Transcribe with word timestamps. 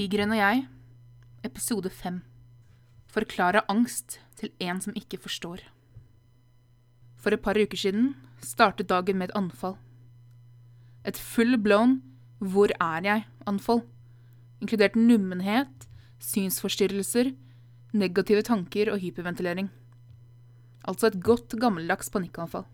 Tigeren 0.00 0.30
og 0.32 0.38
jeg, 0.38 0.60
episode 1.44 1.90
fem. 1.92 2.14
Forklare 3.12 3.60
angst 3.68 4.14
til 4.40 4.48
en 4.64 4.78
som 4.80 4.94
ikke 4.96 5.18
forstår. 5.20 5.60
For 7.20 7.36
et 7.36 7.42
par 7.44 7.60
uker 7.60 7.76
siden 7.76 8.14
startet 8.40 8.88
dagen 8.88 9.20
med 9.20 9.28
et 9.28 9.36
anfall. 9.36 9.76
Et 11.04 11.18
full 11.18 11.58
blown 11.60 12.00
'hvor 12.40 12.72
er 12.80 13.04
jeg?'-anfall, 13.04 13.84
inkludert 14.62 14.96
nummenhet, 14.96 15.88
synsforstyrrelser, 16.18 17.36
negative 17.92 18.42
tanker 18.42 18.92
og 18.92 19.00
hyperventilering. 19.04 19.68
Altså 20.88 21.12
et 21.12 21.22
godt, 21.22 21.60
gammeldags 21.60 22.08
panikkanfall. 22.08 22.64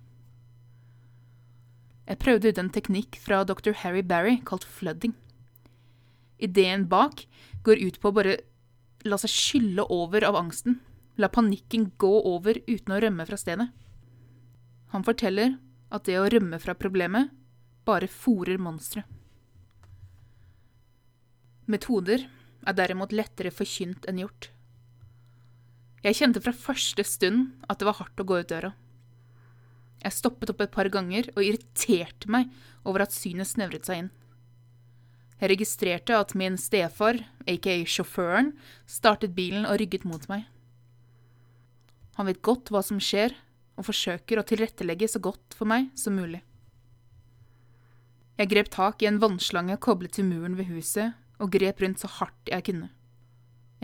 Jeg 2.07 2.19
prøvde 2.19 2.49
ut 2.49 2.59
en 2.59 2.71
teknikk 2.71 3.19
fra 3.19 3.43
dr. 3.43 3.73
Harry 3.73 4.07
Barry 4.07 4.39
kalt 4.47 4.65
flooding. 4.65 5.17
Ideen 6.43 6.87
bak 6.89 7.25
går 7.65 7.81
ut 7.83 8.01
på 8.01 8.11
å 8.11 8.17
bare 8.17 8.37
la 9.07 9.19
seg 9.21 9.33
skylle 9.33 9.87
over 9.93 10.27
av 10.27 10.37
angsten, 10.39 10.81
la 11.17 11.31
panikken 11.33 11.91
gå 11.97 12.13
over 12.29 12.59
uten 12.67 12.95
å 12.95 13.01
rømme 13.01 13.27
fra 13.29 13.39
stedet. 13.41 13.69
Han 14.93 15.07
forteller 15.07 15.57
at 15.95 16.05
det 16.09 16.19
å 16.21 16.29
rømme 16.31 16.59
fra 16.63 16.75
problemet 16.77 17.33
bare 17.87 18.11
fòrer 18.11 18.59
monsteret. 18.61 19.07
Metoder 21.67 22.27
er 22.67 22.77
derimot 22.79 23.15
lettere 23.15 23.51
forkynt 23.51 24.07
enn 24.07 24.21
gjort. 24.23 24.51
Jeg 26.07 26.19
kjente 26.21 26.43
fra 26.43 26.55
første 26.55 27.03
stund 27.07 27.65
at 27.67 27.81
det 27.81 27.89
var 27.89 27.99
hardt 27.99 28.21
å 28.23 28.27
gå 28.27 28.39
ut 28.39 28.51
døra. 28.51 28.71
Jeg 30.05 30.15
stoppet 30.15 30.53
opp 30.53 30.61
et 30.63 30.75
par 30.75 30.87
ganger 30.93 31.33
og 31.35 31.43
irriterte 31.43 32.31
meg 32.31 32.53
over 32.87 33.03
at 33.03 33.15
synet 33.15 33.51
snevret 33.51 33.89
seg 33.89 34.05
inn. 34.05 34.13
Jeg 35.37 35.53
registrerte 35.53 36.17
at 36.17 36.33
min 36.39 36.57
stefar, 36.57 37.19
aka 37.47 37.75
sjåføren, 37.85 38.55
startet 38.89 39.35
bilen 39.37 39.67
og 39.69 39.81
rygget 39.83 40.07
mot 40.09 40.23
meg. 40.33 40.47
Han 42.17 42.29
vet 42.31 42.41
godt 42.45 42.73
hva 42.73 42.81
som 42.85 43.01
skjer, 43.03 43.35
og 43.77 43.85
forsøker 43.91 44.41
å 44.41 44.45
tilrettelegge 44.49 45.09
så 45.13 45.21
godt 45.21 45.53
for 45.57 45.69
meg 45.69 45.91
som 46.01 46.17
mulig. 46.17 46.41
Jeg 48.41 48.49
grep 48.53 48.71
tak 48.73 49.03
i 49.05 49.09
en 49.09 49.21
vannslange 49.21 49.77
koblet 49.85 50.17
til 50.17 50.25
muren 50.29 50.57
ved 50.57 50.71
huset, 50.73 51.13
og 51.37 51.53
grep 51.53 51.83
rundt 51.85 52.01
så 52.01 52.09
hardt 52.19 52.49
jeg 52.49 52.65
kunne. 52.71 52.89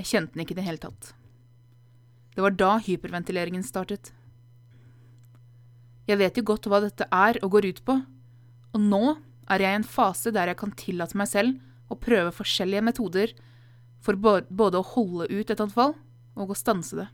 Jeg 0.00 0.08
kjente 0.08 0.32
den 0.32 0.44
ikke 0.44 0.56
i 0.56 0.60
det 0.60 0.64
hele 0.64 0.80
tatt. 0.80 1.12
Det 2.32 2.40
var 2.40 2.56
da 2.56 2.78
hyperventileringen 2.80 3.64
startet. 3.64 4.14
Jeg 6.08 6.16
vet 6.20 6.40
jo 6.40 6.46
godt 6.48 6.68
hva 6.68 6.80
dette 6.84 7.04
er 7.12 7.36
og 7.44 7.52
går 7.52 7.68
ut 7.68 7.82
på, 7.84 7.98
og 8.72 8.80
nå 8.80 9.02
er 9.50 9.64
jeg 9.64 9.74
i 9.74 9.80
en 9.80 9.86
fase 9.86 10.32
der 10.34 10.52
jeg 10.52 10.60
kan 10.60 10.74
tillate 10.78 11.18
meg 11.18 11.30
selv 11.30 11.92
å 11.92 11.98
prøve 11.98 12.34
forskjellige 12.34 12.84
metoder 12.86 13.34
for 14.02 14.18
både 14.18 14.78
å 14.78 14.88
holde 14.94 15.28
ut 15.30 15.50
et 15.50 15.62
anfall 15.62 15.94
og 16.38 16.52
å 16.52 16.58
stanse 16.58 16.98
det. 16.98 17.08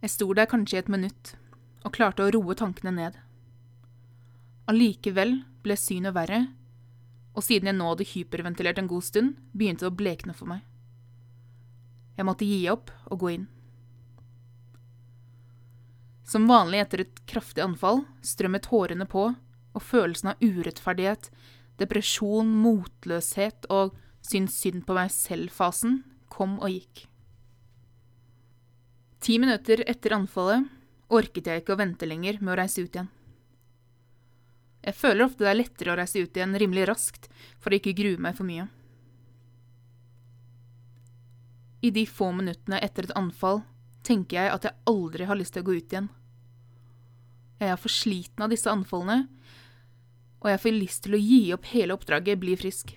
Jeg 0.00 0.14
sto 0.14 0.30
der 0.32 0.48
kanskje 0.48 0.78
i 0.78 0.82
et 0.82 0.92
minutt 0.92 1.34
og 1.84 1.92
klarte 1.96 2.24
å 2.24 2.32
roe 2.32 2.56
tankene 2.56 2.92
ned. 2.94 3.18
Allikevel 4.70 5.40
ble 5.64 5.76
synet 5.76 6.14
verre, 6.16 6.44
og 7.36 7.44
siden 7.44 7.70
jeg 7.70 7.76
nå 7.78 7.88
hadde 7.92 8.08
hyperventilert 8.10 8.80
en 8.80 8.90
god 8.90 9.06
stund, 9.06 9.36
begynte 9.52 9.86
det 9.86 9.90
å 9.90 9.96
blekne 9.96 10.36
for 10.36 10.50
meg. 10.50 10.64
Jeg 12.16 12.26
måtte 12.28 12.48
gi 12.48 12.62
opp 12.72 12.92
og 13.08 13.22
gå 13.22 13.32
inn. 13.34 13.46
Som 16.30 16.48
vanlig 16.50 16.82
etter 16.84 17.04
et 17.04 17.22
kraftig 17.28 17.64
anfall 17.64 18.04
strømmet 18.24 18.68
hårene 18.70 19.06
på, 19.10 19.30
og 19.80 19.86
følelsen 19.88 20.34
av 20.34 20.44
urettferdighet, 20.44 21.30
depresjon, 21.80 22.52
motløshet 22.60 23.68
og 23.72 23.96
syns 24.20 24.58
synd 24.60 24.84
på 24.86 24.96
meg 24.96 25.12
selv-fasen 25.14 26.02
kom 26.30 26.58
og 26.60 26.76
gikk. 26.76 27.06
Ti 29.20 29.36
minutter 29.40 29.82
etter 29.88 30.14
anfallet 30.16 30.68
orket 31.12 31.48
jeg 31.48 31.62
ikke 31.62 31.74
å 31.74 31.80
vente 31.80 32.08
lenger 32.08 32.38
med 32.40 32.54
å 32.54 32.60
reise 32.60 32.84
ut 32.84 32.94
igjen. 32.94 33.08
Jeg 34.80 34.96
føler 34.96 35.26
ofte 35.26 35.44
det 35.44 35.50
er 35.50 35.58
lettere 35.58 35.92
å 35.92 35.96
reise 35.98 36.22
ut 36.22 36.36
igjen 36.36 36.56
rimelig 36.56 36.86
raskt 36.88 37.26
for 37.60 37.72
å 37.72 37.80
ikke 37.80 37.96
grue 37.98 38.20
meg 38.22 38.36
for 38.38 38.48
mye. 38.48 38.68
I 41.84 41.90
de 41.92 42.04
få 42.08 42.30
minuttene 42.36 42.80
etter 42.84 43.08
et 43.08 43.16
anfall 43.16 43.62
tenker 44.04 44.38
jeg 44.38 44.54
at 44.54 44.66
jeg 44.68 44.88
aldri 44.88 45.28
har 45.28 45.36
lyst 45.36 45.56
til 45.56 45.64
å 45.64 45.68
gå 45.68 45.76
ut 45.80 45.92
igjen. 45.92 46.08
Jeg 47.60 47.74
er 47.74 47.80
for 47.80 47.92
sliten 47.92 48.44
av 48.44 48.52
disse 48.52 48.72
anfallene, 48.72 49.26
og 50.40 50.50
jeg 50.50 50.62
får 50.62 50.76
lyst 50.76 51.04
til 51.04 51.16
å 51.16 51.20
gi 51.20 51.40
opp 51.54 51.68
hele 51.72 51.96
oppdraget 51.96 52.40
Bli 52.40 52.56
frisk. 52.58 52.94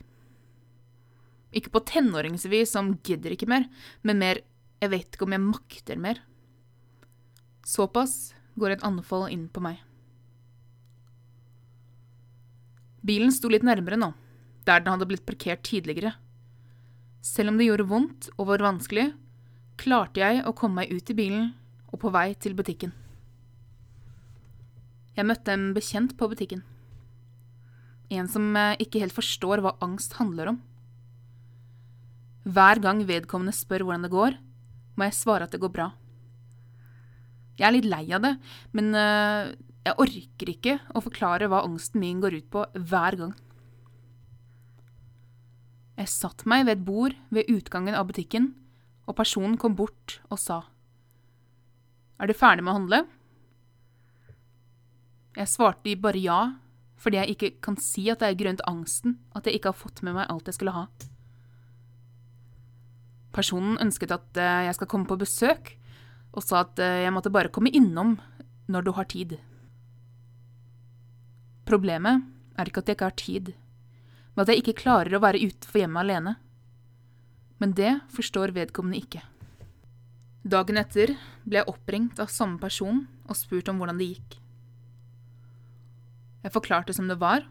Ikke 1.54 1.74
på 1.74 1.84
tenåringsvis 1.86 2.74
som 2.74 2.96
gidder 3.06 3.36
ikke 3.36 3.50
mer, 3.52 3.68
men 4.02 4.22
mer 4.22 4.42
jeg 4.82 4.92
vet 4.92 5.16
ikke 5.16 5.28
om 5.28 5.36
jeg 5.36 5.44
makter 5.44 6.00
mer. 6.02 6.22
Såpass 7.64 8.34
går 8.60 8.76
et 8.76 8.86
anfall 8.86 9.30
inn 9.32 9.46
på 9.52 9.62
meg. 9.64 9.78
Bilen 13.04 13.32
sto 13.36 13.52
litt 13.52 13.66
nærmere 13.68 14.00
nå, 14.00 14.14
der 14.68 14.84
den 14.84 14.96
hadde 14.96 15.08
blitt 15.10 15.26
parkert 15.28 15.64
tidligere. 15.68 16.16
Selv 17.24 17.52
om 17.52 17.60
det 17.60 17.68
gjorde 17.68 17.88
vondt 17.88 18.30
og 18.38 18.50
var 18.50 18.64
vanskelig, 18.64 19.12
klarte 19.80 20.24
jeg 20.24 20.44
å 20.48 20.56
komme 20.56 20.84
meg 20.84 20.92
ut 20.92 21.12
i 21.12 21.18
bilen 21.18 21.50
og 21.92 22.02
på 22.04 22.12
vei 22.14 22.32
til 22.36 22.56
butikken. 22.58 22.94
Jeg 25.14 25.28
møtte 25.30 25.54
en 25.54 25.72
bekjent 25.76 26.16
på 26.18 26.28
butikken. 26.32 26.64
En 28.14 28.30
som 28.30 28.46
eh, 28.60 28.78
ikke 28.84 29.02
helt 29.02 29.16
forstår 29.16 29.64
hva 29.64 29.76
angst 29.86 30.18
handler 30.20 30.54
om. 30.54 30.62
Hver 32.44 32.82
gang 32.84 33.02
vedkommende 33.08 33.56
spør 33.56 33.86
hvordan 33.88 34.06
det 34.06 34.14
går, 34.14 34.40
må 35.00 35.08
jeg 35.08 35.18
svare 35.18 35.48
at 35.48 35.54
det 35.56 35.62
går 35.64 35.72
bra. 35.74 35.92
Jeg 37.58 37.68
er 37.68 37.76
litt 37.76 37.88
lei 37.88 38.04
av 38.16 38.24
det, 38.26 38.34
men 38.76 38.90
uh, 38.98 39.54
jeg 39.86 39.98
orker 40.02 40.52
ikke 40.52 40.76
å 40.92 41.04
forklare 41.06 41.48
hva 41.52 41.62
angsten 41.64 42.02
min 42.02 42.22
går 42.24 42.40
ut 42.42 42.50
på 42.52 42.66
hver 42.90 43.18
gang. 43.20 43.34
Jeg 46.02 46.10
satte 46.10 46.50
meg 46.50 46.66
ved 46.66 46.80
et 46.80 46.86
bord 46.88 47.18
ved 47.32 47.50
utgangen 47.54 47.96
av 47.96 48.08
butikken, 48.10 48.52
og 49.06 49.18
personen 49.20 49.60
kom 49.62 49.78
bort 49.78 50.20
og 50.30 50.42
sa, 50.42 50.64
Er 52.20 52.28
du 52.28 52.34
ferdig 52.34 52.64
med 52.64 52.74
å 52.74 52.78
handle? 52.80 53.00
Jeg 55.38 55.50
svarte 55.50 55.96
bare 55.98 56.22
ja, 56.22 56.42
fordi 57.04 57.20
jeg 57.20 57.36
ikke 57.36 57.50
kan 57.66 57.76
si 57.84 58.06
at 58.12 58.22
det 58.22 58.30
er 58.30 58.40
grunnet 58.40 58.64
angsten 58.70 59.18
at 59.36 59.48
jeg 59.48 59.60
ikke 59.60 59.74
har 59.74 59.80
fått 59.80 60.02
med 60.06 60.16
meg 60.16 60.30
alt 60.32 60.48
jeg 60.48 60.56
skulle 60.56 60.76
ha. 60.76 60.86
Personen 63.34 63.80
ønsket 63.82 64.14
at 64.14 64.40
eh, 64.40 64.68
jeg 64.70 64.78
skal 64.78 64.90
komme 64.92 65.10
på 65.10 65.18
besøk, 65.20 65.74
og 66.34 66.46
sa 66.46 66.62
at 66.64 66.80
eh, 66.82 67.02
jeg 67.04 67.14
måtte 67.16 67.34
bare 67.34 67.52
komme 67.54 67.74
innom 67.74 68.16
når 68.72 68.86
du 68.86 68.94
har 68.96 69.10
tid. 69.10 69.36
Problemet 71.68 72.24
er 72.60 72.70
ikke 72.70 72.84
at 72.84 72.92
jeg 72.92 72.98
ikke 72.98 73.10
har 73.10 73.20
tid, 73.20 73.52
men 74.34 74.44
at 74.44 74.54
jeg 74.54 74.64
ikke 74.64 74.80
klarer 74.84 75.18
å 75.18 75.24
være 75.24 75.42
utenfor 75.44 75.82
hjemmet 75.82 76.06
alene. 76.06 76.36
Men 77.62 77.76
det 77.78 77.98
forstår 78.14 78.54
vedkommende 78.56 79.02
ikke. 79.02 79.24
Dagen 80.44 80.80
etter 80.80 81.16
ble 81.48 81.62
jeg 81.62 81.72
oppringt 81.72 82.20
av 82.20 82.32
samme 82.32 82.60
person 82.60 83.06
og 83.24 83.38
spurt 83.40 83.70
om 83.72 83.80
hvordan 83.80 84.00
det 84.02 84.14
gikk. 84.14 84.43
Jeg 86.44 86.54
forklarte 86.54 86.96
som 86.96 87.08
det 87.08 87.20
var, 87.22 87.46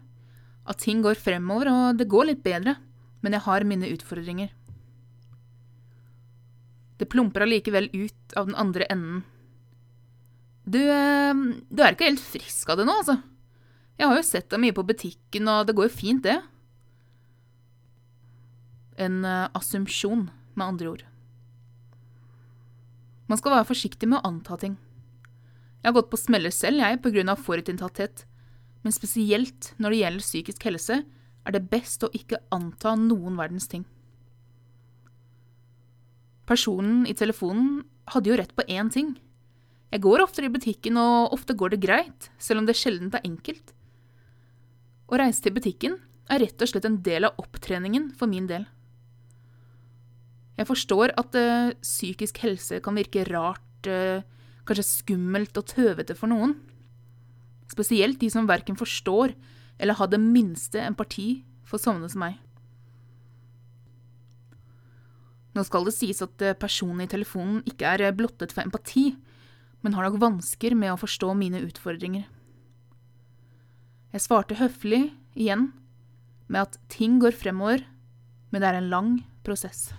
at 0.69 0.79
ting 0.79 1.01
går 1.03 1.19
fremover 1.19 1.69
og 1.71 1.99
det 1.99 2.09
går 2.11 2.29
litt 2.29 2.43
bedre, 2.45 2.77
men 3.25 3.35
jeg 3.35 3.45
har 3.47 3.65
mine 3.67 3.89
utfordringer. 3.89 4.51
Det 7.01 7.09
plumper 7.09 7.43
allikevel 7.43 7.89
ut 7.91 8.35
av 8.37 8.47
den 8.47 8.57
andre 8.59 8.87
enden. 8.93 9.23
Du, 10.63 10.79
eh, 10.79 11.33
du 11.67 11.83
er 11.83 11.95
ikke 11.95 12.07
helt 12.07 12.23
frisk 12.23 12.69
av 12.69 12.79
det 12.79 12.87
nå, 12.87 12.95
altså. 13.01 13.17
Jeg 13.99 14.09
har 14.09 14.17
jo 14.17 14.25
sett 14.25 14.49
deg 14.49 14.61
mye 14.61 14.75
på 14.75 14.85
butikken, 14.87 15.49
og 15.51 15.67
det 15.67 15.75
går 15.77 15.89
jo 15.89 15.95
fint, 15.97 16.23
det. 16.25 16.39
En 19.01 19.23
uh, 19.25 19.49
assumpsjon, 19.57 20.29
med 20.53 20.65
andre 20.65 20.89
ord. 20.91 21.03
Man 23.25 23.39
skal 23.39 23.55
være 23.55 23.69
forsiktig 23.69 24.05
med 24.09 24.19
å 24.19 24.29
anta 24.29 24.57
ting. 24.61 24.75
Jeg 25.81 25.89
har 25.89 25.95
gått 25.97 26.11
på 26.11 26.19
smeller 26.21 26.53
selv, 26.53 26.81
jeg, 26.81 27.01
på 27.01 27.11
grunn 27.13 27.31
av 27.33 27.41
forutinntatthet 27.41 28.25
men 28.83 28.95
spesielt 28.95 29.71
når 29.79 29.93
det 29.93 29.99
gjelder 30.01 30.25
psykisk 30.27 30.65
helse, 30.67 31.01
er 31.43 31.55
det 31.55 31.67
best 31.71 32.03
å 32.03 32.11
ikke 32.15 32.39
anta 32.55 32.95
noen 32.99 33.35
verdens 33.39 33.67
ting. 33.71 33.83
Personen 36.47 37.05
i 37.07 37.15
telefonen 37.15 37.83
hadde 38.11 38.31
jo 38.31 38.37
rett 38.39 38.51
på 38.55 38.65
én 38.67 38.91
ting. 38.91 39.13
Jeg 39.93 40.03
går 40.03 40.23
oftere 40.23 40.49
i 40.49 40.53
butikken, 40.53 40.97
og 40.99 41.35
ofte 41.35 41.55
går 41.55 41.75
det 41.75 41.83
greit, 41.85 42.29
selv 42.41 42.63
om 42.63 42.67
det 42.67 42.75
sjelden 42.79 43.11
er 43.13 43.23
enkelt. 43.27 43.73
Å 45.07 45.19
reise 45.19 45.43
til 45.45 45.55
butikken 45.55 45.99
er 46.31 46.41
rett 46.43 46.63
og 46.63 46.71
slett 46.71 46.87
en 46.87 47.01
del 47.05 47.27
av 47.27 47.39
opptreningen 47.39 48.09
for 48.17 48.31
min 48.31 48.47
del. 48.49 48.65
Jeg 50.57 50.69
forstår 50.69 51.13
at 51.17 51.37
uh, 51.37 51.73
psykisk 51.81 52.41
helse 52.43 52.79
kan 52.83 52.97
virke 52.97 53.25
rart, 53.29 53.87
uh, 53.89 54.21
kanskje 54.67 54.85
skummelt 54.89 55.57
og 55.59 55.67
tøvete 55.71 56.15
for 56.17 56.31
noen. 56.31 56.57
Spesielt 57.73 58.19
de 58.21 58.29
som 58.29 58.47
verken 58.49 58.77
forstår 58.77 59.33
eller 59.81 59.97
har 59.97 60.09
det 60.11 60.21
minste 60.21 60.81
empati 60.83 61.43
for 61.65 61.81
sånne 61.81 62.09
som 62.11 62.21
meg. 62.23 62.37
Nå 65.53 65.61
skal 65.67 65.85
det 65.85 65.93
sies 65.95 66.21
at 66.25 66.41
eh, 66.41 66.57
personen 66.57 67.03
i 67.05 67.09
telefonen 67.09 67.61
ikke 67.69 67.89
er 67.89 68.07
eh, 68.07 68.15
blottet 68.15 68.53
for 68.53 68.65
empati, 68.65 69.11
men 69.85 69.93
har 69.97 70.07
nok 70.07 70.21
vansker 70.21 70.73
med 70.77 70.93
å 70.93 70.99
forstå 71.01 71.33
mine 71.37 71.61
utfordringer. 71.65 72.25
Jeg 74.13 74.25
svarte 74.25 74.57
høflig, 74.57 75.11
igjen, 75.33 75.71
med 76.47 76.67
at 76.67 76.79
ting 76.93 77.19
går 77.21 77.37
fremover, 77.37 77.85
men 78.53 78.61
det 78.61 78.69
er 78.69 78.79
en 78.79 78.89
lang 78.93 79.13
prosess. 79.45 79.91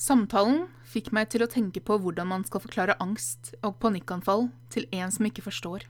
Samtalen 0.00 0.62
fikk 0.88 1.10
meg 1.12 1.28
til 1.28 1.42
å 1.44 1.50
tenke 1.50 1.82
på 1.84 1.98
hvordan 2.00 2.30
man 2.30 2.44
skal 2.48 2.62
forklare 2.64 2.96
angst 3.04 3.52
og 3.60 3.76
panikkanfall 3.82 4.46
til 4.72 4.86
en 4.96 5.12
som 5.12 5.26
ikke 5.28 5.44
forstår. 5.44 5.84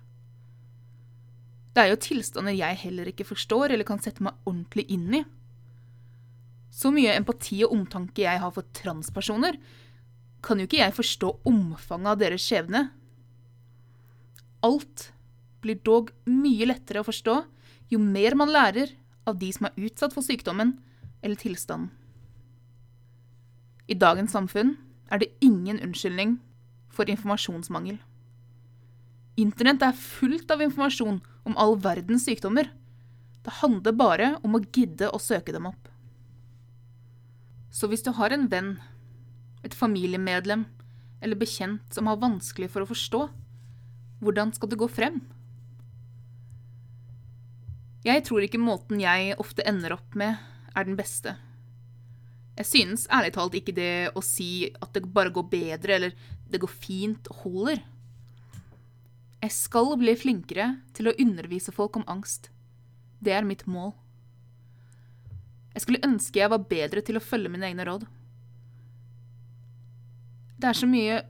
Det 1.70 1.84
er 1.84 1.92
jo 1.92 2.00
tilstander 2.02 2.56
jeg 2.58 2.80
heller 2.80 3.12
ikke 3.12 3.28
forstår 3.28 3.70
eller 3.70 3.86
kan 3.86 4.02
sette 4.02 4.24
meg 4.26 4.34
ordentlig 4.42 4.88
inn 4.90 5.14
i. 5.20 5.20
Så 6.74 6.90
mye 6.94 7.14
empati 7.14 7.60
og 7.62 7.76
omtanke 7.76 8.24
jeg 8.24 8.42
har 8.42 8.50
for 8.54 8.66
transpersoner, 8.74 9.60
kan 10.42 10.58
jo 10.58 10.66
ikke 10.66 10.80
jeg 10.80 10.96
forstå 10.96 11.30
omfanget 11.46 12.10
av 12.10 12.18
deres 12.18 12.42
skjebne. 12.42 12.82
Alt 14.66 15.10
blir 15.62 15.78
dog 15.86 16.10
mye 16.26 16.66
lettere 16.66 17.04
å 17.04 17.06
forstå 17.06 17.38
jo 17.94 18.02
mer 18.02 18.34
man 18.38 18.50
lærer 18.50 18.90
av 19.28 19.38
de 19.38 19.54
som 19.54 19.70
er 19.70 19.86
utsatt 19.86 20.16
for 20.16 20.26
sykdommen 20.26 20.80
eller 21.22 21.38
tilstanden. 21.38 21.92
I 23.90 23.96
dagens 23.98 24.30
samfunn 24.36 24.76
er 25.10 25.18
det 25.18 25.32
ingen 25.42 25.80
unnskyldning 25.82 26.36
for 26.94 27.10
informasjonsmangel. 27.10 27.98
Internett 29.40 29.82
er 29.82 29.96
fullt 29.96 30.50
av 30.54 30.62
informasjon 30.62 31.18
om 31.48 31.56
all 31.58 31.74
verdens 31.80 32.28
sykdommer. 32.28 32.70
Det 33.42 33.56
handler 33.58 33.96
bare 33.96 34.28
om 34.46 34.54
å 34.54 34.62
gidde 34.62 35.10
å 35.10 35.18
søke 35.22 35.54
dem 35.54 35.66
opp. 35.70 35.88
Så 37.70 37.90
hvis 37.90 38.04
du 38.06 38.12
har 38.14 38.34
en 38.34 38.46
venn, 38.50 38.76
et 39.66 39.74
familiemedlem 39.74 40.66
eller 41.20 41.38
bekjent 41.38 41.82
som 41.94 42.08
har 42.10 42.20
vanskelig 42.22 42.70
for 42.70 42.84
å 42.84 42.90
forstå, 42.90 43.26
hvordan 44.20 44.54
skal 44.54 44.70
du 44.70 44.78
gå 44.78 44.88
frem? 44.90 45.20
Jeg 48.06 48.22
tror 48.24 48.44
ikke 48.44 48.60
måten 48.60 49.02
jeg 49.02 49.36
ofte 49.40 49.66
ender 49.68 49.98
opp 49.98 50.14
med, 50.16 50.38
er 50.72 50.86
den 50.86 50.96
beste. 50.96 51.34
Jeg 52.58 52.66
synes 52.68 53.06
ærlig 53.12 53.32
talt 53.36 53.56
ikke 53.56 53.74
det 53.76 54.10
å 54.16 54.22
si 54.24 54.68
at 54.82 54.92
det 54.94 55.06
bare 55.14 55.32
går 55.32 55.46
bedre, 55.52 55.96
eller 55.96 56.16
det 56.50 56.60
går 56.60 56.72
fint, 56.72 57.30
holder. 57.42 57.80
Jeg 59.40 59.54
skal 59.56 59.94
bli 59.96 60.14
flinkere 60.18 60.66
til 60.96 61.08
å 61.08 61.16
undervise 61.22 61.72
folk 61.72 61.96
om 61.96 62.04
angst. 62.10 62.50
Det 63.20 63.32
er 63.32 63.46
mitt 63.48 63.64
mål. 63.70 63.94
Jeg 65.72 65.84
skulle 65.84 66.04
ønske 66.04 66.40
jeg 66.40 66.52
var 66.52 66.66
bedre 66.68 67.02
til 67.06 67.16
å 67.16 67.24
følge 67.24 67.52
mine 67.52 67.70
egne 67.70 67.86
råd. 67.88 68.04
Det 70.60 70.68
er 70.68 70.76
så 70.76 70.88
mye 70.90 71.22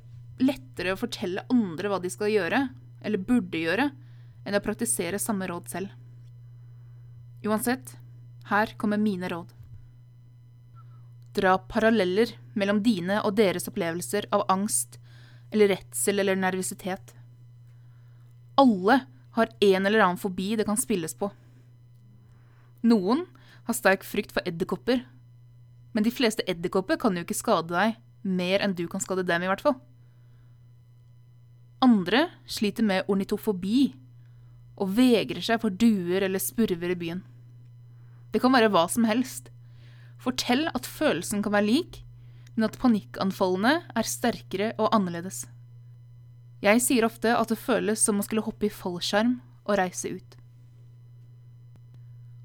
lettere 0.42 0.96
å 0.96 0.98
fortelle 0.98 1.44
andre 1.52 1.90
hva 1.92 2.00
de 2.02 2.10
skal 2.10 2.32
gjøre, 2.32 2.64
eller 3.04 3.22
burde 3.22 3.60
gjøre, 3.60 3.90
enn 4.42 4.56
å 4.56 4.64
praktisere 4.64 5.20
samme 5.22 5.46
råd 5.46 5.68
selv. 5.70 5.92
Uansett, 7.46 7.94
her 8.50 8.74
kommer 8.80 8.98
mine 9.00 9.28
råd. 9.30 9.52
Dra 11.36 11.58
paralleller 11.70 12.32
mellom 12.58 12.80
dine 12.82 13.20
og 13.22 13.36
deres 13.38 13.68
opplevelser 13.70 14.26
av 14.34 14.46
angst 14.50 14.98
eller 15.50 15.70
redsel 15.74 16.22
eller 16.22 16.38
nervøsitet. 16.38 17.14
Alle 18.58 19.00
har 19.38 19.52
en 19.60 19.86
eller 19.86 20.02
annen 20.04 20.20
fobi 20.20 20.54
det 20.58 20.66
kan 20.66 20.78
spilles 20.78 21.14
på. 21.14 21.30
Noen 22.82 23.26
har 23.68 23.76
sterk 23.76 24.06
frykt 24.06 24.32
for 24.34 24.46
edderkopper, 24.48 25.04
men 25.92 26.06
de 26.06 26.12
fleste 26.14 26.44
edderkopper 26.50 26.98
kan 27.00 27.16
jo 27.16 27.24
ikke 27.26 27.38
skade 27.38 27.70
deg 27.74 27.98
mer 28.26 28.62
enn 28.64 28.74
du 28.76 28.86
kan 28.90 29.02
skade 29.02 29.24
dem, 29.26 29.44
i 29.44 29.50
hvert 29.50 29.62
fall. 29.64 29.78
Andre 31.80 32.26
sliter 32.48 32.84
med 32.84 33.08
ornitofobi 33.08 33.92
og 34.80 34.92
vegrer 34.96 35.44
seg 35.44 35.62
for 35.62 35.72
duer 35.72 36.26
eller 36.26 36.42
spurver 36.42 36.92
i 36.92 36.98
byen. 36.98 37.22
Det 38.32 38.42
kan 38.42 38.52
være 38.52 38.70
hva 38.72 38.84
som 38.92 39.06
helst. 39.08 39.48
Fortell 40.20 40.66
at 40.74 40.88
følelsen 40.88 41.40
kan 41.44 41.54
være 41.54 41.68
lik, 41.68 42.02
men 42.56 42.66
at 42.68 42.76
panikkanfallene 42.80 43.78
er 43.96 44.08
sterkere 44.08 44.74
og 44.76 44.90
annerledes. 44.92 45.46
Jeg 46.60 46.82
sier 46.84 47.06
ofte 47.06 47.32
at 47.32 47.48
det 47.48 47.56
føles 47.60 48.02
som 48.04 48.20
å 48.20 48.26
skulle 48.26 48.44
hoppe 48.44 48.68
i 48.68 48.74
fallskjerm 48.74 49.38
og 49.64 49.78
reise 49.80 50.12
ut. 50.12 50.36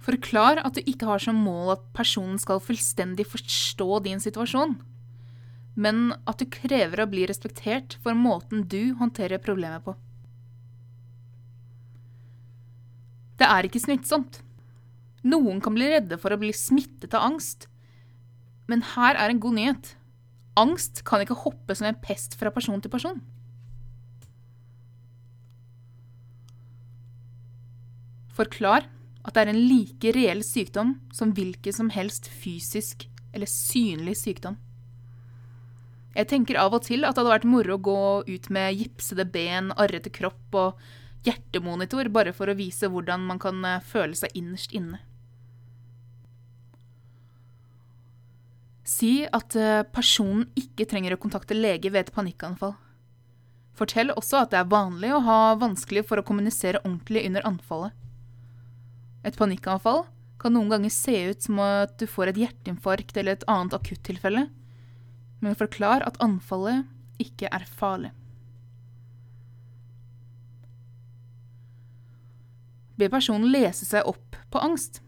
Forklar 0.05 0.61
at 0.61 0.77
du 0.77 0.85
ikke 0.85 1.09
har 1.09 1.19
som 1.19 1.37
mål 1.41 1.73
at 1.73 1.85
personen 1.97 2.37
skal 2.39 2.63
fullstendig 2.63 3.25
forstå 3.27 3.99
din 4.05 4.21
situasjon, 4.23 4.77
men 5.75 6.13
at 6.29 6.39
du 6.39 6.47
krever 6.47 7.03
å 7.03 7.09
bli 7.11 7.25
respektert 7.27 7.97
for 8.03 8.15
måten 8.15 8.63
du 8.71 8.95
håndterer 9.01 9.41
problemet 9.43 9.83
på. 9.83 9.97
Det 13.35 13.49
er 13.49 13.67
ikke 13.67 13.81
smittsomt. 13.83 14.44
Noen 15.25 15.61
kan 15.63 15.73
bli 15.73 15.87
redde 15.89 16.19
for 16.21 16.33
å 16.33 16.39
bli 16.39 16.51
smittet 16.53 17.15
av 17.17 17.25
angst. 17.31 17.65
Men 18.69 18.83
her 18.95 19.17
er 19.17 19.31
en 19.31 19.41
god 19.41 19.57
nyhet. 19.57 19.95
Angst 20.57 21.01
kan 21.07 21.23
ikke 21.23 21.39
hoppe 21.41 21.75
som 21.75 21.89
en 21.89 21.97
pest 22.01 22.37
fra 22.39 22.51
person 22.53 22.81
til 22.81 22.93
person. 22.93 23.17
Forklar 28.35 28.85
at 29.25 29.33
det 29.33 29.41
er 29.45 29.51
en 29.51 29.63
like 29.65 30.11
reell 30.13 30.43
sykdom 30.45 30.99
som 31.15 31.33
hvilken 31.33 31.73
som 31.73 31.89
helst 31.93 32.29
fysisk 32.29 33.07
eller 33.33 33.49
synlig 33.49 34.17
sykdom. 34.21 34.59
Jeg 36.15 36.29
tenker 36.31 36.59
av 36.61 36.75
og 36.77 36.85
til 36.85 37.03
at 37.03 37.15
det 37.15 37.23
hadde 37.23 37.33
vært 37.33 37.49
moro 37.49 37.75
å 37.75 37.81
gå 37.83 38.01
ut 38.29 38.45
med 38.53 38.77
gipsede 38.77 39.25
ben, 39.27 39.73
arrete 39.75 40.13
kropp 40.13 40.55
og 40.55 40.85
hjertemonitor, 41.27 42.07
bare 42.13 42.31
for 42.37 42.47
å 42.47 42.55
vise 42.55 42.87
hvordan 42.91 43.25
man 43.27 43.41
kan 43.41 43.59
eh, 43.67 43.83
føle 43.83 44.15
seg 44.15 44.31
innerst 44.37 44.75
inne. 44.77 45.01
Si 48.85 49.25
at 49.25 49.55
eh, 49.57 49.83
personen 49.89 50.45
ikke 50.59 50.85
trenger 50.89 51.15
å 51.15 51.21
kontakte 51.21 51.57
lege 51.57 51.89
ved 51.89 52.05
et 52.05 52.13
panikkanfall. 52.13 52.75
Fortell 53.75 54.13
også 54.13 54.43
at 54.43 54.53
det 54.53 54.59
er 54.61 54.71
vanlig 54.71 55.09
å 55.11 55.23
ha 55.25 55.39
vanskelig 55.59 56.05
for 56.07 56.21
å 56.21 56.25
kommunisere 56.25 56.83
ordentlig 56.83 57.25
under 57.27 57.47
anfallet. 57.49 57.95
Et 59.25 59.35
panikkanfall 59.35 60.05
kan 60.39 60.53
noen 60.53 60.69
ganger 60.69 60.93
se 60.93 61.15
ut 61.31 61.47
som 61.47 61.59
at 61.63 61.95
du 61.99 62.05
får 62.07 62.31
et 62.31 62.43
hjerteinfarkt 62.43 63.17
eller 63.17 63.35
et 63.35 63.47
annet 63.49 63.73
akuttilfelle, 63.73 64.45
men 65.41 65.57
forklar 65.57 66.05
at 66.05 66.19
anfallet 66.23 66.85
ikke 67.21 67.49
er 67.49 67.65
farlig. 67.65 68.13
Be 72.95 73.09
personen 73.11 73.49
lese 73.51 73.83
seg 73.87 74.07
opp 74.07 74.37
på 74.53 74.61
angst. 74.61 75.01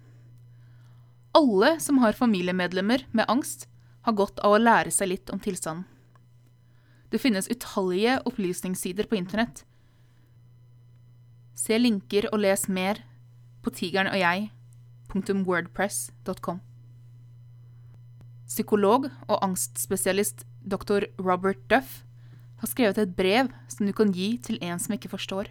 Alle 1.38 1.76
som 1.80 1.98
har 2.02 2.18
familiemedlemmer 2.18 3.06
med 3.12 3.26
angst, 3.30 3.68
har 4.02 4.14
godt 4.18 4.40
av 4.42 4.52
å 4.56 4.58
lære 4.58 4.90
seg 4.96 5.08
litt 5.12 5.30
om 5.30 5.40
tilstanden. 5.44 5.86
Det 7.14 7.20
finnes 7.22 7.50
utallige 7.52 8.22
opplysningssider 8.26 9.06
på 9.08 9.16
internett. 9.20 9.66
Se 11.54 11.78
linker 11.78 12.28
og 12.32 12.40
les 12.42 12.68
mer 12.68 13.06
på 13.62 13.70
tigernogjeg.wordpress.com. 13.78 16.60
Psykolog 18.48 19.12
og 19.28 19.44
angstspesialist 19.44 20.46
dr. 20.66 21.04
Robert 21.22 21.70
Duff 21.70 22.04
har 22.64 22.68
skrevet 22.72 22.98
et 23.04 23.16
brev 23.16 23.48
som 23.70 23.86
du 23.86 23.94
kan 23.94 24.12
gi 24.16 24.38
til 24.42 24.58
en 24.64 24.80
som 24.82 24.94
ikke 24.98 25.14
forstår. 25.14 25.46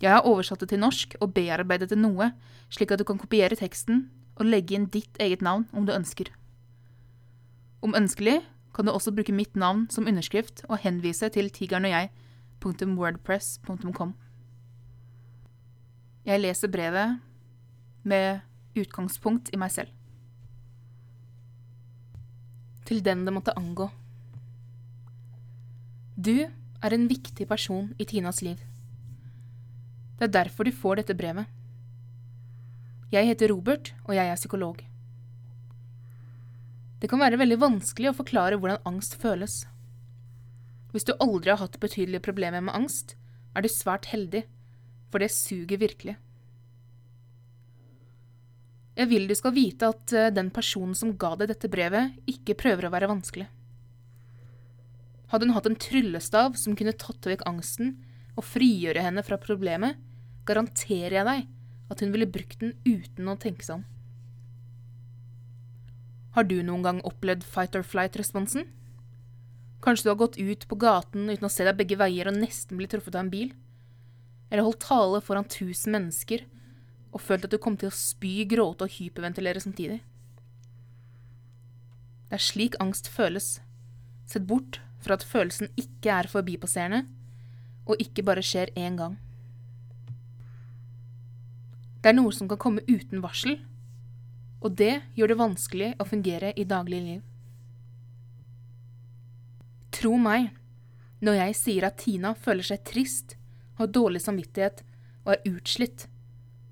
Jeg 0.00 0.10
har 0.14 0.24
oversatt 0.24 0.60
det 0.64 0.70
til 0.72 0.80
norsk 0.80 1.16
og 1.20 1.34
bearbeidet 1.36 1.92
det 1.92 2.00
noe, 2.00 2.32
slik 2.72 2.90
at 2.94 3.00
du 3.02 3.04
kan 3.04 3.20
kopiere 3.20 3.56
teksten 3.58 4.08
og 4.40 4.48
legge 4.48 4.74
inn 4.76 4.86
ditt 4.88 5.16
eget 5.20 5.42
navn 5.44 5.66
om 5.76 5.84
du 5.86 5.92
ønsker. 5.92 6.26
Om 7.84 7.94
ønskelig 7.96 8.40
kan 8.74 8.86
du 8.86 8.92
også 8.92 9.12
bruke 9.12 9.32
mitt 9.36 9.56
navn 9.56 9.90
som 9.92 10.06
underskrift 10.08 10.64
og 10.68 10.78
henvise 10.80 11.28
til 11.32 11.50
tigernogjeg.wordpress.com. 11.52 14.14
Jeg 16.24 16.40
leser 16.40 16.68
brevet 16.68 17.18
med 18.02 18.40
utgangspunkt 18.78 19.50
i 19.52 19.56
meg 19.60 19.70
selv. 19.74 19.88
Til 22.88 23.04
den 23.04 23.24
det 23.26 23.32
måtte 23.34 23.58
angå. 23.58 23.90
Du 26.16 26.48
er 26.82 26.94
en 26.94 27.08
viktig 27.08 27.48
person 27.48 27.94
i 27.98 28.04
Tinas 28.04 28.42
liv. 28.42 28.56
Det 30.18 30.24
er 30.28 30.32
derfor 30.42 30.64
du 30.64 30.72
får 30.72 30.94
dette 31.00 31.14
brevet. 31.16 31.46
Jeg 33.10 33.26
heter 33.26 33.50
Robert, 33.50 33.90
og 34.06 34.14
jeg 34.14 34.30
er 34.30 34.38
psykolog. 34.38 34.84
Det 37.02 37.08
kan 37.10 37.18
være 37.18 37.40
veldig 37.40 37.56
vanskelig 37.58 38.12
å 38.12 38.14
forklare 38.20 38.58
hvordan 38.60 38.86
angst 38.86 39.16
føles. 39.18 39.64
Hvis 40.94 41.08
du 41.08 41.16
aldri 41.16 41.50
har 41.50 41.58
hatt 41.58 41.80
betydelige 41.82 42.22
problemer 42.22 42.62
med 42.62 42.76
angst, 42.76 43.16
er 43.50 43.66
du 43.66 43.70
svært 43.72 44.06
heldig, 44.12 44.44
for 45.10 45.18
det 45.18 45.32
suger 45.34 45.82
virkelig. 45.82 46.14
Jeg 48.94 49.10
vil 49.10 49.26
du 49.26 49.34
skal 49.34 49.56
vite 49.58 49.90
at 49.90 50.14
eh, 50.14 50.30
den 50.34 50.54
personen 50.54 50.94
som 50.94 51.16
ga 51.18 51.32
deg 51.40 51.50
dette 51.50 51.70
brevet, 51.72 52.14
ikke 52.30 52.58
prøver 52.62 52.86
å 52.86 52.94
være 52.94 53.10
vanskelig. 53.10 53.48
Hadde 55.32 55.48
hun 55.48 55.56
hatt 55.56 55.66
en 55.66 55.82
tryllestav 55.82 56.58
som 56.58 56.78
kunne 56.78 56.94
tatt 56.94 57.26
vekk 57.26 57.42
angsten 57.48 57.96
og 58.36 58.46
frigjøre 58.46 59.02
henne 59.02 59.24
fra 59.26 59.38
problemet, 59.40 59.98
garanterer 60.46 61.24
jeg 61.24 61.26
deg 61.26 61.48
at 61.90 62.02
hun 62.02 62.12
ville 62.14 62.28
brukt 62.30 62.60
den 62.62 62.76
uten 62.86 63.30
å 63.30 63.38
tenke 63.40 63.66
seg 63.66 63.80
om. 63.80 63.86
Har 66.36 66.46
du 66.46 66.60
noen 66.62 66.84
gang 66.86 67.00
opplevd 67.06 67.42
fight 67.42 67.74
or 67.74 67.82
flight-responsen? 67.82 68.68
Kanskje 69.82 70.06
du 70.06 70.10
har 70.12 70.20
gått 70.20 70.38
ut 70.38 70.66
på 70.68 70.78
gaten 70.78 71.26
uten 71.26 71.48
å 71.48 71.50
se 71.50 71.66
deg 71.66 71.78
begge 71.78 71.98
veier 71.98 72.30
og 72.30 72.38
nesten 72.38 72.78
blitt 72.78 72.92
truffet 72.94 73.16
av 73.16 73.24
en 73.24 73.32
bil? 73.32 73.50
Eller 74.50 74.66
holdt 74.66 74.84
tale 74.84 75.22
foran 75.24 75.48
tusen 75.50 75.96
mennesker 75.96 76.44
og 77.10 77.22
følt 77.24 77.46
at 77.46 77.50
du 77.50 77.58
kom 77.58 77.74
til 77.78 77.90
å 77.90 77.96
spy, 77.96 78.44
gråte 78.46 78.86
og 78.86 78.94
hyperventilere 78.94 79.62
samtidig? 79.62 79.98
Det 82.30 82.38
er 82.38 82.44
slik 82.46 82.76
angst 82.78 83.08
føles. 83.10 83.56
Sett 84.30 84.46
bort 84.46 84.78
fra 85.02 85.16
at 85.18 85.26
følelsen 85.26 85.72
ikke 85.80 86.12
er 86.14 86.28
forbipasserende, 86.30 87.08
og 87.90 87.98
ikke 87.98 88.22
bare 88.22 88.44
skjer 88.46 88.70
én 88.78 89.00
gang. 89.00 89.16
Det 92.00 92.10
er 92.10 92.16
noe 92.16 92.32
som 92.32 92.48
kan 92.48 92.60
komme 92.60 92.84
uten 92.88 93.20
varsel, 93.20 93.58
og 94.60 94.76
det 94.76 95.00
gjør 95.16 95.32
det 95.32 95.40
vanskelig 95.40 95.90
å 96.00 96.06
fungere 96.08 96.52
i 96.56 96.64
daglig 96.68 97.00
liv. 97.04 97.20
Tro 99.92 100.14
meg 100.20 100.50
når 101.20 101.36
jeg 101.42 101.56
sier 101.58 101.86
at 101.88 101.98
Tina 102.00 102.32
føler 102.36 102.64
seg 102.64 102.84
trist, 102.88 103.36
har 103.76 103.92
dårlig 103.92 104.22
samvittighet 104.24 104.82
og 105.26 105.34
er 105.34 105.44
utslitt 105.50 106.06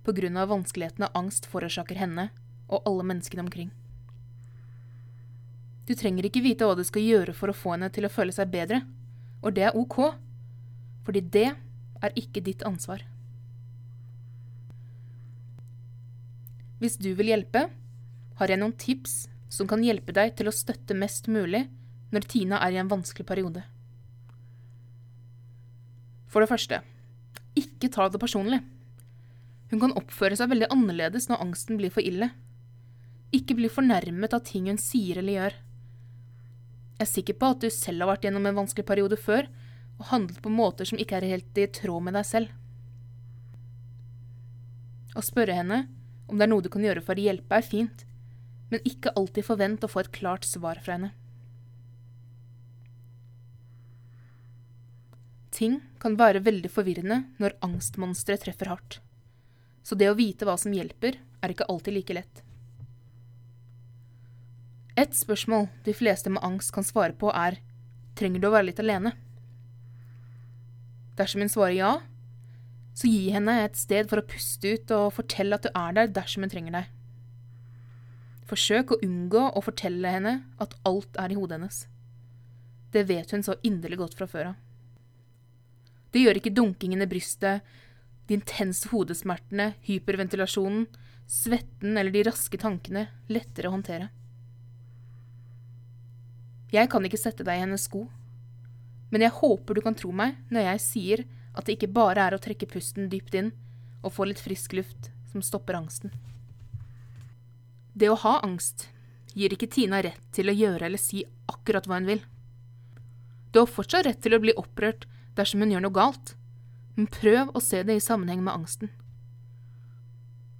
på 0.04 0.14
grunn 0.16 0.38
av 0.40 0.48
vanskelighetene 0.52 1.10
angst 1.18 1.48
forårsaker 1.50 2.00
henne 2.00 2.30
og 2.68 2.88
alle 2.88 3.04
menneskene 3.10 3.44
omkring. 3.44 3.68
Du 5.88 5.94
trenger 5.96 6.28
ikke 6.28 6.44
vite 6.44 6.68
hva 6.68 6.76
du 6.76 6.84
skal 6.84 7.04
gjøre 7.04 7.34
for 7.36 7.52
å 7.52 7.56
få 7.56 7.74
henne 7.74 7.88
til 7.92 8.08
å 8.08 8.12
føle 8.12 8.32
seg 8.32 8.50
bedre, 8.52 8.82
og 9.40 9.54
det 9.56 9.68
er 9.68 9.76
ok, 9.76 10.00
fordi 11.04 11.24
det 11.36 11.48
er 12.04 12.16
ikke 12.20 12.44
ditt 12.44 12.64
ansvar. 12.68 13.04
Hvis 16.78 16.98
du 17.00 17.10
vil 17.18 17.32
hjelpe, 17.32 17.66
har 18.38 18.50
jeg 18.50 18.60
noen 18.60 18.76
tips 18.78 19.26
som 19.50 19.66
kan 19.70 19.82
hjelpe 19.82 20.14
deg 20.14 20.36
til 20.38 20.50
å 20.50 20.54
støtte 20.54 20.94
mest 20.94 21.26
mulig 21.32 21.64
når 22.14 22.26
Tina 22.30 22.60
er 22.62 22.76
i 22.76 22.80
en 22.80 22.90
vanskelig 22.90 23.26
periode. 23.26 23.64
For 26.28 26.44
det 26.44 26.50
første, 26.50 26.82
ikke 27.58 27.90
ta 27.92 28.06
det 28.12 28.20
personlig. 28.22 28.60
Hun 29.72 29.80
kan 29.82 29.96
oppføre 29.98 30.36
seg 30.38 30.52
veldig 30.52 30.68
annerledes 30.72 31.28
når 31.28 31.42
angsten 31.44 31.80
blir 31.80 31.92
for 31.92 32.04
ille. 32.04 32.30
Ikke 33.34 33.56
bli 33.58 33.68
fornærmet 33.72 34.36
av 34.36 34.44
ting 34.46 34.68
hun 34.70 34.80
sier 34.80 35.20
eller 35.20 35.34
gjør. 35.34 35.58
Jeg 36.98 37.04
er 37.04 37.10
sikker 37.10 37.36
på 37.40 37.50
at 37.52 37.64
du 37.64 37.68
selv 37.72 38.04
har 38.04 38.12
vært 38.14 38.24
gjennom 38.26 38.46
en 38.48 38.62
vanskelig 38.62 38.86
periode 38.88 39.18
før 39.20 39.50
og 39.98 40.08
handlet 40.12 40.40
på 40.42 40.52
måter 40.52 40.88
som 40.88 41.00
ikke 41.00 41.18
er 41.18 41.30
helt 41.32 41.58
i 41.58 41.66
tråd 41.74 42.06
med 42.06 42.16
deg 42.16 42.26
selv. 42.26 42.54
Å 45.18 45.24
spørre 45.24 45.56
henne 45.58 45.84
om 46.28 46.36
det 46.36 46.46
er 46.46 46.52
noe 46.52 46.64
du 46.64 46.70
kan 46.72 46.84
gjøre 46.84 47.02
for 47.04 47.18
å 47.18 47.24
hjelpe, 47.24 47.56
er 47.56 47.64
fint, 47.64 48.04
men 48.68 48.84
ikke 48.88 49.14
alltid 49.16 49.46
forvent 49.46 49.84
å 49.84 49.90
få 49.90 50.04
et 50.04 50.12
klart 50.12 50.44
svar 50.44 50.80
fra 50.84 50.98
henne. 50.98 51.12
Ting 55.58 55.80
kan 55.98 56.18
være 56.20 56.44
veldig 56.44 56.70
forvirrende 56.70 57.22
når 57.42 57.56
angstmonsteret 57.64 58.44
treffer 58.44 58.70
hardt, 58.70 59.00
så 59.82 59.96
det 59.98 60.10
å 60.10 60.18
vite 60.18 60.46
hva 60.46 60.58
som 60.60 60.74
hjelper, 60.76 61.16
er 61.42 61.54
ikke 61.54 61.66
alltid 61.70 61.96
like 61.96 62.14
lett. 62.14 62.44
Et 64.98 65.14
spørsmål 65.14 65.68
de 65.86 65.94
fleste 65.94 66.30
med 66.30 66.42
angst 66.42 66.74
kan 66.74 66.86
svare 66.86 67.14
på, 67.14 67.30
er 67.30 67.60
trenger 68.18 68.42
du 68.42 68.48
å 68.48 68.54
være 68.54 68.68
litt 68.68 68.80
alene? 68.82 69.14
Dersom 71.18 71.42
hun 71.42 71.50
svarer 71.50 71.76
ja, 71.78 71.92
så 72.98 73.06
gi 73.06 73.28
henne 73.30 73.54
et 73.62 73.76
sted 73.78 74.08
for 74.10 74.18
å 74.18 74.26
puste 74.26 74.74
ut 74.74 74.92
og 74.96 75.12
fortelle 75.20 75.54
at 75.54 75.66
du 75.66 75.70
er 75.70 75.94
der 75.94 76.08
dersom 76.16 76.42
hun 76.42 76.50
trenger 76.50 76.74
deg. 76.80 76.88
Forsøk 78.48 78.94
å 78.94 78.98
unngå 79.04 79.44
å 79.54 79.62
fortelle 79.62 80.14
henne 80.16 80.32
at 80.58 80.74
alt 80.88 81.18
er 81.20 81.30
i 81.30 81.36
hodet 81.38 81.58
hennes. 81.58 81.82
Det 82.90 83.04
vet 83.06 83.30
hun 83.34 83.44
så 83.44 83.58
inderlig 83.62 84.00
godt 84.00 84.16
fra 84.18 84.26
før 84.26 84.50
av. 84.50 84.56
Det 86.10 86.24
gjør 86.24 86.40
ikke 86.40 86.54
dunkingen 86.56 87.04
i 87.04 87.10
brystet, 87.10 87.62
de 88.26 88.36
intense 88.36 88.88
hodesmertene, 88.90 89.74
hyperventilasjonen, 89.86 90.86
svetten 91.28 92.00
eller 92.00 92.12
de 92.12 92.24
raske 92.26 92.58
tankene 92.60 93.06
lettere 93.28 93.68
å 93.68 93.76
håndtere. 93.76 94.08
Jeg 96.72 96.88
kan 96.92 97.04
ikke 97.04 97.20
sette 97.20 97.44
deg 97.44 97.60
i 97.60 97.62
hennes 97.62 97.84
sko, 97.88 98.06
men 99.12 99.24
jeg 99.24 99.36
håper 99.38 99.76
du 99.76 99.84
kan 99.84 99.96
tro 99.96 100.10
meg 100.12 100.40
når 100.52 100.72
jeg 100.72 100.84
sier 100.84 101.28
at 101.58 101.66
det 101.66 101.74
ikke 101.76 101.90
bare 101.90 102.28
er 102.28 102.36
å 102.36 102.42
trekke 102.42 102.68
pusten 102.70 103.10
dypt 103.10 103.34
inn 103.34 103.50
og 104.04 104.14
få 104.14 104.28
litt 104.30 104.40
frisk 104.42 104.76
luft 104.78 105.10
som 105.32 105.42
stopper 105.42 105.76
angsten. 105.78 106.12
Det 107.98 108.10
å 108.12 108.18
ha 108.22 108.38
angst 108.46 108.86
gir 109.34 109.52
ikke 109.52 109.70
Tina 109.70 110.00
rett 110.04 110.22
til 110.34 110.50
å 110.50 110.54
gjøre 110.54 110.86
eller 110.86 111.02
si 111.02 111.24
akkurat 111.50 111.88
hva 111.88 111.98
hun 111.98 112.08
vil. 112.08 112.22
Du 113.50 113.60
har 113.60 113.70
fortsatt 113.70 114.06
rett 114.06 114.22
til 114.22 114.36
å 114.36 114.42
bli 114.42 114.54
opprørt 114.60 115.08
dersom 115.38 115.64
hun 115.64 115.74
gjør 115.74 115.84
noe 115.86 115.96
galt, 115.98 116.34
men 116.94 117.10
prøv 117.10 117.50
å 117.54 117.62
se 117.62 117.82
det 117.86 117.98
i 117.98 118.04
sammenheng 118.04 118.44
med 118.44 118.54
angsten. 118.54 118.92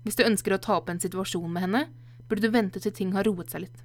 Hvis 0.03 0.19
du 0.19 0.25
ønsker 0.27 0.55
å 0.55 0.63
ta 0.63 0.79
opp 0.79 0.91
en 0.91 1.03
situasjon 1.03 1.51
med 1.53 1.67
henne, 1.67 1.85
burde 2.29 2.47
du 2.47 2.55
vente 2.55 2.81
til 2.83 2.95
ting 2.95 3.15
har 3.15 3.27
roet 3.29 3.51
seg 3.53 3.67
litt. 3.67 3.85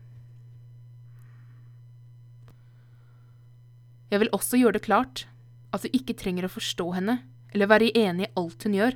Jeg 4.14 4.22
vil 4.22 4.34
også 4.36 4.60
gjøre 4.62 4.78
det 4.78 4.86
klart 4.86 5.26
at 5.74 5.84
du 5.84 5.90
ikke 5.96 6.16
trenger 6.18 6.48
å 6.48 6.54
forstå 6.54 6.86
henne 6.96 7.20
eller 7.54 7.70
være 7.70 7.92
enig 7.98 8.28
i 8.28 8.34
alt 8.40 8.66
hun 8.66 8.78
gjør, 8.78 8.96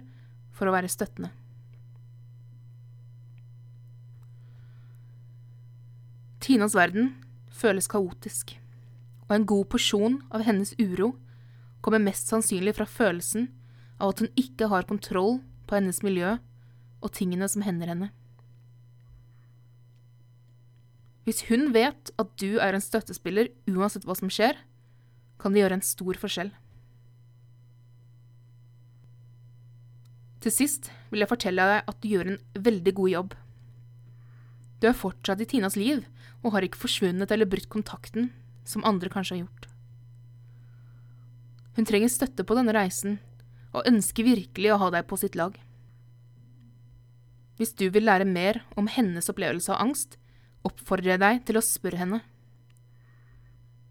for 0.54 0.70
å 0.70 0.74
være 0.74 0.90
støttende. 0.90 1.30
Tinas 6.42 6.74
verden 6.78 7.12
føles 7.54 7.90
kaotisk, 7.92 8.56
og 9.28 9.34
en 9.36 9.46
god 9.50 9.68
porsjon 9.74 10.22
av 10.34 10.46
hennes 10.48 10.74
uro 10.80 11.12
kommer 11.86 12.02
mest 12.02 12.32
sannsynlig 12.32 12.74
fra 12.78 12.88
følelsen 12.90 13.50
av 14.02 14.14
at 14.14 14.24
hun 14.24 14.32
ikke 14.40 14.70
har 14.72 14.88
kontroll 14.90 15.42
på 15.68 15.78
hennes 15.78 16.00
miljø 16.06 16.38
og 17.04 17.14
tingene 17.14 17.50
som 17.52 17.66
hender 17.66 17.92
henne. 17.92 18.10
Hvis 21.28 21.44
hun 21.50 21.74
vet 21.76 22.14
at 22.16 22.30
du 22.40 22.62
er 22.64 22.72
en 22.74 22.84
støttespiller 22.84 23.52
uansett 23.68 24.08
hva 24.08 24.16
som 24.16 24.32
skjer, 24.32 24.56
kan 25.38 25.54
det 25.54 25.62
gjøre 25.66 25.78
en 25.82 25.86
stor 25.86 26.18
forskjell. 26.22 26.54
Til 30.48 30.54
sist 30.56 30.86
vil 31.12 31.20
jeg 31.20 31.28
fortelle 31.28 31.64
deg 31.68 31.90
at 31.92 31.98
du 32.00 32.06
gjør 32.08 32.30
en 32.32 32.38
veldig 32.64 32.92
god 32.96 33.10
jobb. 33.12 33.34
Du 34.80 34.86
er 34.88 34.94
fortsatt 34.96 35.42
i 35.44 35.48
Tinas 35.52 35.76
liv 35.76 36.06
og 36.40 36.54
har 36.54 36.64
ikke 36.64 36.80
forsvunnet 36.80 37.34
eller 37.36 37.50
brutt 37.52 37.68
kontakten, 37.68 38.30
som 38.64 38.86
andre 38.88 39.12
kanskje 39.12 39.36
har 39.36 39.42
gjort. 39.42 39.66
Hun 41.76 41.88
trenger 41.90 42.14
støtte 42.14 42.46
på 42.48 42.56
denne 42.56 42.72
reisen, 42.78 43.18
og 43.76 43.90
ønsker 43.92 44.24
virkelig 44.24 44.72
å 44.72 44.78
ha 44.86 44.88
deg 44.96 45.10
på 45.10 45.18
sitt 45.20 45.36
lag. 45.36 45.58
Hvis 47.60 47.76
du 47.76 47.90
vil 47.92 48.08
lære 48.08 48.30
mer 48.32 48.62
om 48.80 48.88
hennes 48.88 49.28
opplevelse 49.28 49.76
av 49.76 49.84
angst, 49.84 50.16
oppfordrer 50.64 51.18
jeg 51.18 51.24
deg 51.26 51.44
til 51.52 51.60
å 51.60 51.66
spørre 51.74 52.00
henne. 52.06 52.22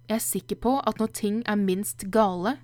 Jeg 0.09 0.23
er 0.23 0.25
sikker 0.31 0.63
på 0.65 0.79
at 0.81 1.05
når 1.05 1.13
ting 1.21 1.39
er 1.45 1.61
minst 1.61 2.09
gale, 2.17 2.57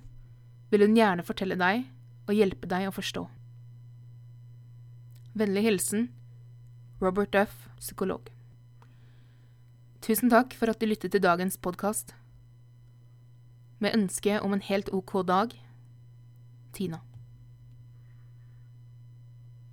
vil 0.73 0.87
hun 0.87 0.97
gjerne 0.97 1.29
fortelle 1.29 1.61
deg 1.61 1.85
og 2.25 2.37
hjelpe 2.41 2.73
deg 2.73 2.89
å 2.89 2.97
forstå. 2.97 3.27
Vennlig 5.35 5.63
hilsen 5.63 6.11
Robert 7.01 7.33
Duff, 7.33 7.69
psykolog. 7.79 8.27
Tusen 10.05 10.29
takk 10.29 10.53
for 10.53 10.69
at 10.69 10.77
du 10.77 10.85
lyttet 10.85 11.15
til 11.15 11.23
dagens 11.23 11.57
podkast. 11.57 12.13
Med 13.81 13.97
ønske 13.97 14.37
om 14.45 14.53
en 14.53 14.61
helt 14.61 14.93
ok 14.93 15.15
dag 15.25 15.55
Tina. 16.77 17.01